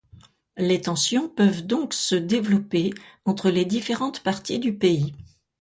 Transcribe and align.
Les 0.57 0.81
tensions 0.81 1.29
peuvent 1.29 1.67
donc 1.67 1.93
se 1.93 2.15
développer 2.15 2.89
entre 3.25 3.51
les 3.51 3.65
différentes 3.65 4.23
parties 4.23 4.57
du 4.57 4.75
pays. 4.75 5.13